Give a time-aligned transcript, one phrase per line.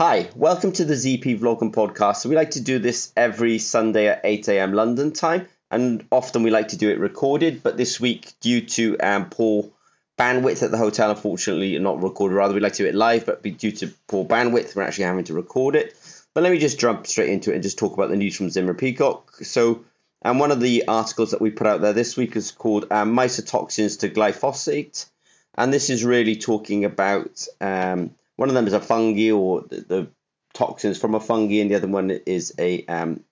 [0.00, 2.16] Hi, welcome to the ZP Vlog and Podcast.
[2.16, 4.72] So we like to do this every Sunday at 8 a.m.
[4.72, 7.62] London time, and often we like to do it recorded.
[7.62, 9.70] But this week, due to um, poor
[10.18, 12.34] bandwidth at the hotel, unfortunately, not recorded.
[12.34, 15.26] Rather, we like to do it live, but due to poor bandwidth, we're actually having
[15.26, 15.94] to record it.
[16.34, 18.50] But let me just jump straight into it and just talk about the news from
[18.50, 19.32] Zimmer Peacock.
[19.44, 19.84] So,
[20.24, 23.14] um, one of the articles that we put out there this week is called um,
[23.14, 25.06] Mycotoxins to Glyphosate,
[25.54, 27.46] and this is really talking about.
[27.60, 30.08] Um, one of them is a fungi or the, the
[30.52, 33.24] toxins from a fungi, and the other one is a um,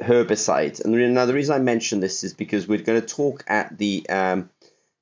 [0.00, 0.84] herbicide.
[0.84, 4.08] And now the reason I mention this is because we're going to talk at the
[4.08, 4.50] um,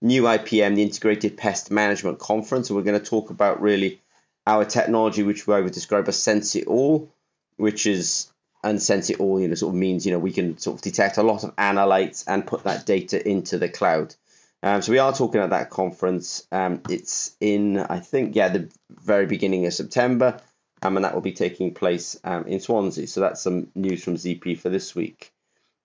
[0.01, 4.01] new IPM, the Integrated Pest Management Conference, and we're going to talk about really
[4.47, 7.13] our technology, which I would describe as Sense It All,
[7.57, 8.31] which is
[8.65, 10.83] and Sense It All, you know, sort of means you know we can sort of
[10.83, 14.15] detect a lot of analytes and put that data into the cloud.
[14.63, 16.47] Um, so we are talking at that conference.
[16.51, 20.41] Um, it's in, I think, yeah, the very beginning of September,
[20.83, 23.07] um, and that will be taking place um, in Swansea.
[23.07, 25.33] So that's some news from ZP for this week.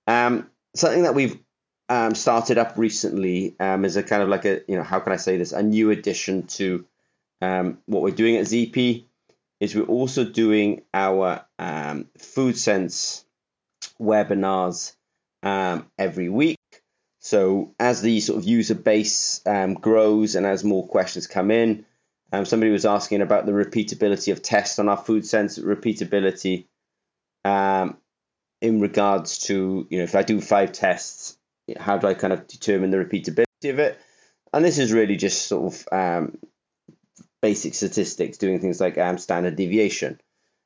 [0.08, 1.38] Um, something that we've
[1.90, 5.18] um, started up recently is a kind of like a, you know, how can I
[5.18, 5.52] say this?
[5.52, 6.86] A new addition to
[7.40, 9.06] what we're doing at ZP
[9.60, 11.46] is we're also doing our
[12.18, 13.26] food sense
[14.02, 14.96] webinars
[15.44, 16.58] every week.
[17.24, 21.86] So as the sort of user base um, grows and as more questions come in,
[22.34, 26.66] um, somebody was asking about the repeatability of tests on our food sense repeatability
[27.46, 27.98] um,
[28.60, 31.38] in regards to you know if I do five tests,
[31.80, 33.98] how do I kind of determine the repeatability of it?
[34.52, 36.38] And this is really just sort of um,
[37.42, 40.20] basic statistics, doing things like um, standard deviation.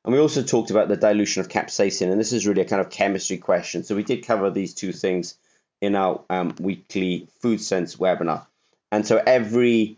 [0.03, 2.81] And we also talked about the dilution of capsaicin, and this is really a kind
[2.81, 3.83] of chemistry question.
[3.83, 5.37] So we did cover these two things
[5.81, 8.45] in our um, weekly food sense webinar.
[8.91, 9.97] And so every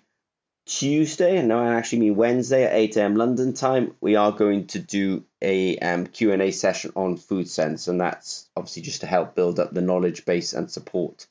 [0.65, 3.15] Tuesday, and now I actually mean Wednesday at 8 a.m.
[3.15, 7.99] London time, we are going to do a um, Q&A session on food sense, and
[7.99, 11.25] that's obviously just to help build up the knowledge base and support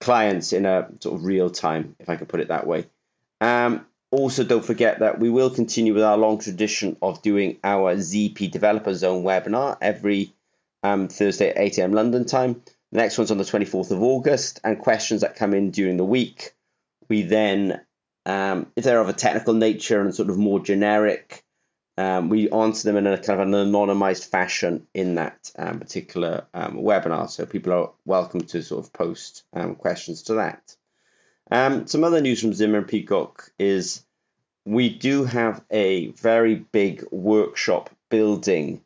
[0.00, 2.86] clients in a sort of real time, if I can put it that way.
[3.40, 7.96] Um, also, don't forget that we will continue with our long tradition of doing our
[7.96, 10.32] ZP Developer Zone webinar every
[10.82, 11.92] um, Thursday at 8 a.m.
[11.92, 12.62] London time.
[12.92, 16.04] The next one's on the 24th of August, and questions that come in during the
[16.04, 16.54] week.
[17.08, 17.80] We then,
[18.24, 21.44] um, if they're of a technical nature and sort of more generic,
[21.98, 26.46] um, we answer them in a kind of an anonymized fashion in that um, particular
[26.54, 27.28] um, webinar.
[27.28, 30.76] So people are welcome to sort of post um, questions to that.
[31.50, 34.04] Um, some other news from Zimmer and Peacock is
[34.64, 38.82] we do have a very big workshop building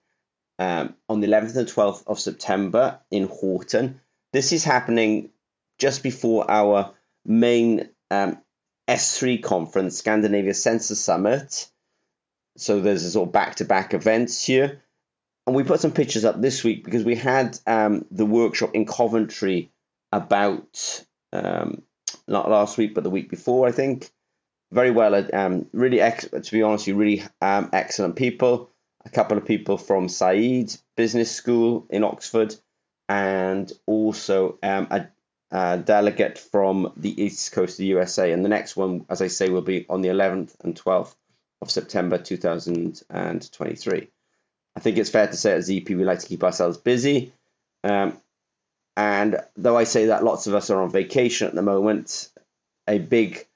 [0.59, 3.95] um, on the 11th and 12th of September in Horten.
[4.33, 5.31] This is happening
[5.79, 8.39] just before our main um,
[8.89, 11.69] S3 conference, Scandinavia Sensor Summit.
[12.57, 14.83] So there's a sort of back-to-back events here.
[15.47, 18.87] And we put some pictures up this week because we had um, the workshop in
[18.87, 19.73] Coventry
[20.13, 21.83] about um,
[22.29, 24.11] not last week, but the week before, I think.
[24.71, 28.71] Very well, um, really, ex- to be honest, you really um, excellent people
[29.05, 32.55] a couple of people from Said Business School in Oxford,
[33.09, 35.09] and also um, a,
[35.51, 38.33] a, delegate from the East Coast of the USA.
[38.33, 41.15] And the next one, as I say, will be on the 11th and 12th
[41.61, 44.09] of September 2023.
[44.75, 47.33] I think it's fair to say at ZP we like to keep ourselves busy.
[47.85, 48.17] Um,
[48.97, 52.31] and though I say that lots of us are on vacation at the moment,
[52.89, 53.47] a big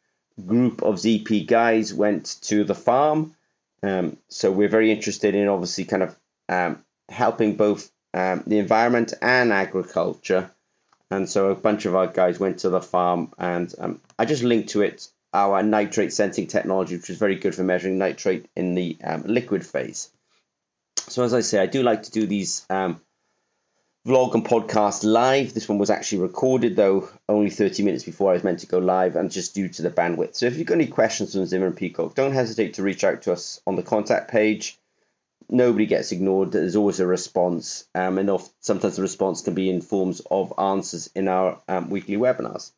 [0.45, 3.36] group of ZP guys went to the farm
[3.83, 9.13] um, so we're very interested in obviously kind of um, helping both um, the environment
[9.21, 10.51] and agriculture.
[11.11, 14.43] And so a bunch of our guys went to the farm, and um, I just
[14.43, 18.75] linked to it our nitrate sensing technology, which is very good for measuring nitrate in
[18.75, 20.11] the um, liquid phase.
[21.09, 23.01] So as I say, I do like to do these um,
[24.07, 25.53] vlog and podcast live.
[25.53, 28.79] This one was actually recorded, though, only 30 minutes before I was meant to go
[28.79, 30.37] live, and just due to the bandwidth.
[30.37, 33.23] So if you've got any questions on Zimmer and Peacock, don't hesitate to reach out
[33.23, 34.79] to us on the contact page.
[35.49, 36.53] Nobody gets ignored.
[36.53, 38.31] There's always a response, um, and
[38.61, 42.71] sometimes the response can be in forms of answers in our um, weekly webinars.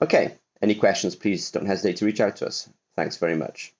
[0.00, 2.68] Okay, any questions, please don't hesitate to reach out to us.
[2.94, 3.72] Thanks very much.